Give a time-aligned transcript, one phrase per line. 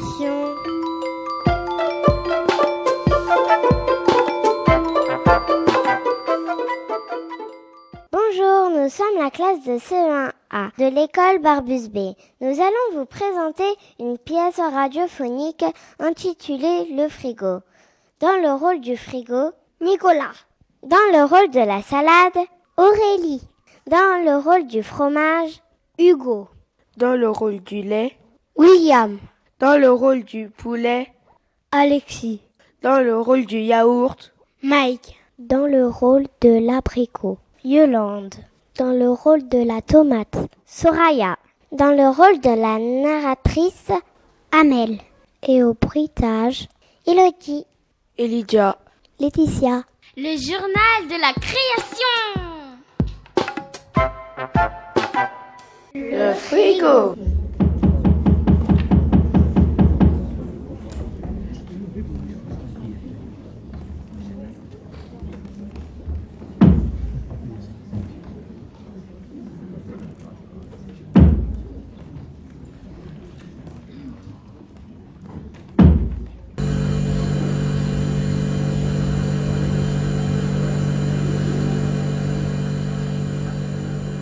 [0.00, 0.14] Bonjour,
[8.70, 12.14] nous sommes la classe de CE1A de l'école Barbus B.
[12.40, 13.64] Nous allons vous présenter
[13.98, 15.64] une pièce radiophonique
[15.98, 17.58] intitulée Le frigo.
[18.20, 20.34] Dans le rôle du frigo, Nicolas.
[20.84, 22.46] Dans le rôle de la salade,
[22.76, 23.42] Aurélie.
[23.88, 25.60] Dans le rôle du fromage,
[25.98, 26.46] Hugo.
[26.96, 28.16] Dans le rôle du lait,
[28.54, 29.18] William.
[29.60, 31.08] Dans le rôle du poulet,
[31.72, 32.40] Alexis.
[32.82, 35.16] dans le rôle du yaourt, Mike.
[35.38, 38.34] Dans le rôle de l'abricot, Yolande.
[38.76, 41.36] Dans le rôle de la tomate, Soraya.
[41.70, 43.90] Dans le rôle de la narratrice,
[44.52, 44.98] Amel.
[45.46, 46.68] Et au bruitage,
[47.06, 47.66] Elodie.
[48.16, 48.78] Elijah,
[49.20, 49.84] Laetitia.
[50.16, 52.48] Le journal de la création.
[55.94, 57.14] le frigo.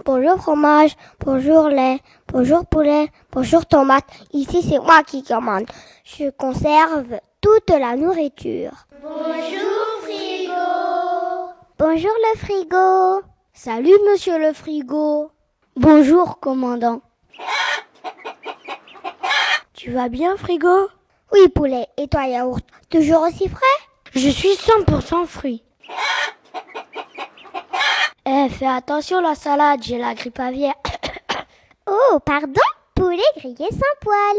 [0.06, 4.04] Bonjour fromage, bonjour lait, bonjour poulet, bonjour tomate.
[4.32, 5.66] Ici c'est moi qui commande.
[6.04, 8.86] Je conserve toute la nourriture.
[9.02, 10.52] Bonjour frigo.
[11.76, 13.22] Bonjour le frigo.
[13.52, 15.32] Salut monsieur le frigo.
[15.74, 17.00] Bonjour commandant.
[19.74, 20.88] Tu vas bien, frigo?
[21.32, 23.66] Oui poulet, et toi yaourt, toujours aussi frais?
[24.14, 25.64] Je suis 100% fruit.
[28.28, 30.74] Eh, fais attention la salade, j'ai la grippe aviaire.
[31.86, 32.60] oh, pardon
[32.96, 34.36] Poulet grillé sans poil.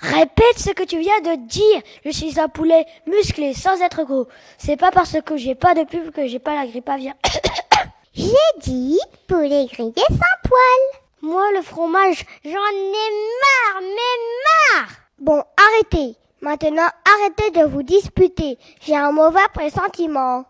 [0.00, 1.82] Répète ce que tu viens de dire.
[2.04, 4.26] Je suis un poulet musclé sans être gros.
[4.56, 7.14] C'est pas parce que j'ai pas de pub que j'ai pas la grippe aviaire.
[8.14, 8.32] J'ai
[8.62, 8.98] dit
[9.28, 11.02] poulet grillé sans poil.
[11.22, 13.10] Moi, le fromage, J'en ai
[13.42, 14.88] marre, mais marre
[15.20, 16.16] Bon, arrêtez.
[16.40, 18.58] Maintenant, arrêtez de vous disputer.
[18.80, 20.44] J'ai un mauvais pressentiment.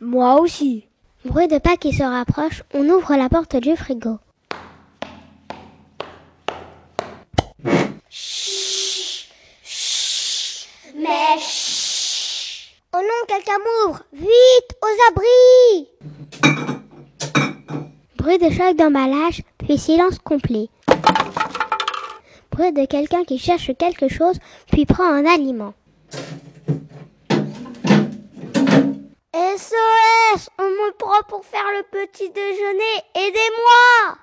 [0.00, 0.86] moi aussi.
[1.24, 4.18] Bruit de pas qui se rapproche, on ouvre la porte du frigo.
[10.94, 15.88] Mais chut Oh non, quelqu'un m'ouvre Vite, aux abris
[18.16, 20.68] Bruit de choc d'emballage, puis silence complet.
[22.60, 24.36] De quelqu'un qui cherche quelque chose,
[24.70, 25.72] puis prend un aliment.
[29.32, 34.18] SOS On me prend pour faire le petit déjeuner Aidez-moi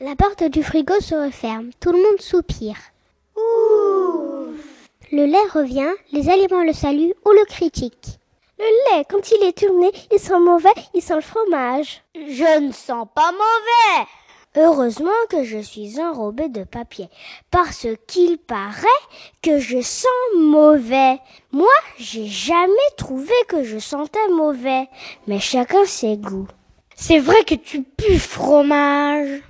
[0.00, 1.70] La porte du frigo se referme.
[1.80, 2.76] Tout le monde soupire.
[5.10, 8.20] Le lait revient, les aliments le saluent ou le critiquent.
[8.58, 12.02] Le lait, quand il est tourné, il sent mauvais, il sent le fromage.
[12.14, 14.06] Je ne sens pas mauvais
[14.56, 17.08] Heureusement que je suis enrobée de papier,
[17.50, 18.86] parce qu'il paraît
[19.42, 21.18] que je sens mauvais.
[21.50, 21.66] Moi,
[21.98, 24.88] j'ai jamais trouvé que je sentais mauvais,
[25.26, 26.46] mais chacun ses goûts.
[26.94, 29.42] C'est vrai que tu pues fromage.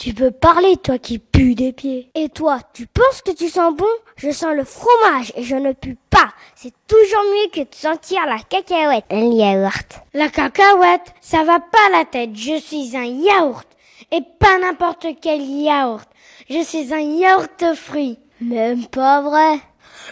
[0.00, 2.08] Tu peux parler, toi qui pues des pieds.
[2.14, 3.84] Et toi, tu penses que tu sens bon?
[4.16, 6.30] Je sens le fromage et je ne pue pas.
[6.54, 10.00] C'est toujours mieux que de sentir la cacahuète, un yaourt.
[10.14, 12.30] La cacahuète, ça va pas la tête.
[12.32, 13.68] Je suis un yaourt.
[14.10, 16.08] Et pas n'importe quel yaourt.
[16.48, 18.18] Je suis un yaourt fruit.
[18.40, 19.60] Même pas vrai.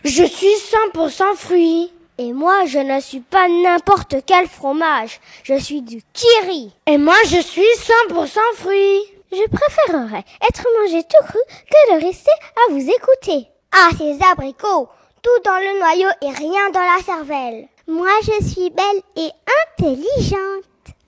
[0.04, 0.54] Je suis
[0.92, 1.90] 100% fruit.
[2.18, 5.18] Et moi, je ne suis pas n'importe quel fromage.
[5.44, 6.72] Je suis du kiri.
[6.86, 7.62] Et moi, je suis
[8.10, 9.17] 100% fruit.
[9.30, 11.38] Je préférerais être mangé tout cru
[11.70, 13.48] que de rester à vous écouter.
[13.72, 14.88] Ah, ces abricots
[15.22, 17.68] Tout dans le noyau et rien dans la cervelle.
[17.86, 19.30] Moi, je suis belle et
[19.76, 20.64] intelligente.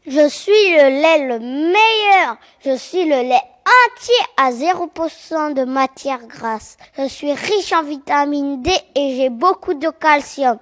[0.07, 2.37] Je suis le lait le meilleur.
[2.63, 3.43] Je suis le lait
[3.87, 6.77] entier à 0% de matière grasse.
[6.99, 10.59] Je suis riche en vitamine D et j'ai beaucoup de calcium.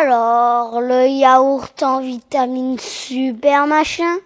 [0.00, 4.16] Alors, le yaourt en vitamine super machin?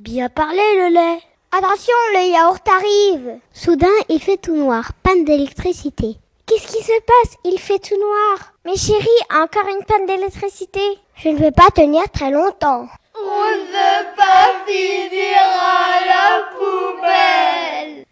[0.00, 1.20] Bien parlé le lait.
[1.52, 3.38] Attention, le yaourt arrive.
[3.52, 6.16] Soudain, il fait tout noir, panne d'électricité.
[6.46, 7.36] Qu'est-ce qui se passe?
[7.44, 8.54] Il fait tout noir.
[8.64, 10.80] Mais chérie, encore une panne d'électricité.
[11.16, 12.88] Je ne vais pas tenir très longtemps.
[13.14, 18.06] On ne pas finir à la poubelle.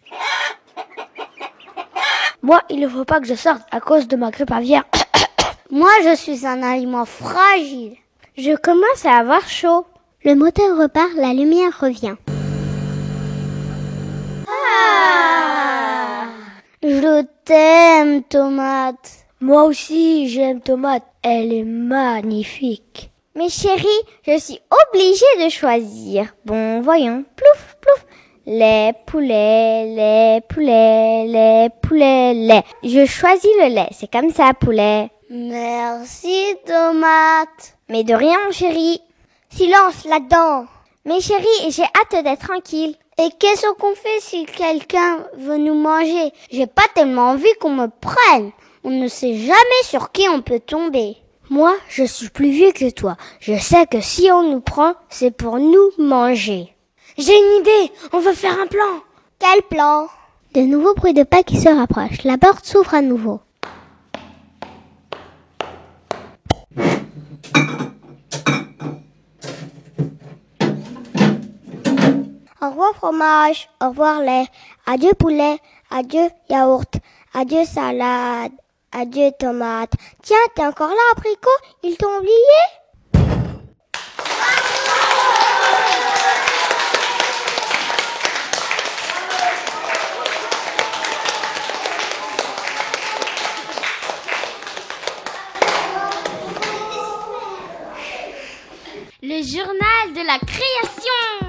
[2.43, 4.83] Moi, il ne faut pas que je sorte à cause de ma grippe aviaire.
[5.71, 7.97] Moi, je suis un aliment fragile.
[8.37, 9.87] Je commence à avoir chaud.
[10.25, 12.15] Le moteur repart, la lumière revient.
[14.47, 16.25] Ah
[16.83, 19.25] Je t'aime, tomate.
[19.39, 21.05] Moi aussi, j'aime tomate.
[21.23, 23.11] Elle est magnifique.
[23.35, 23.87] Mais chérie,
[24.27, 24.59] je suis
[24.91, 26.35] obligée de choisir.
[26.43, 27.23] Bon, voyons.
[27.37, 28.05] Plouf, plouf.
[28.45, 32.63] Les poulets, les poulets, les poulets, lait.
[32.83, 35.09] Je choisis le lait, c'est comme ça, poulet.
[35.29, 37.77] Merci, tomate.
[37.87, 38.99] Mais de rien, mon chéri.
[39.49, 40.65] Silence là-dedans.
[41.05, 42.95] Mais chérie, j'ai hâte d'être tranquille.
[43.17, 46.31] Et qu'est-ce qu'on fait si quelqu'un veut nous manger?
[46.51, 48.51] J'ai pas tellement envie qu'on me prenne.
[48.83, 51.17] On ne sait jamais sur qui on peut tomber.
[51.49, 53.17] Moi, je suis plus vieux que toi.
[53.39, 56.73] Je sais que si on nous prend, c'est pour nous manger.
[57.17, 57.91] J'ai une idée.
[58.13, 59.01] On veut faire un plan.
[59.39, 60.07] Quel plan?
[60.53, 62.23] De nouveaux bruits de pas qui se rapprochent.
[62.23, 63.41] La porte s'ouvre à nouveau.
[72.61, 74.45] Au revoir fromage, au revoir lait,
[74.85, 75.59] adieu poulet,
[75.89, 76.93] adieu yaourt,
[77.33, 78.51] adieu salade,
[78.91, 79.93] adieu tomate.
[80.21, 81.49] Tiens, t'es encore là, abricot
[81.83, 82.35] Ils t'ont oublié?
[99.21, 101.48] Le journal de la création.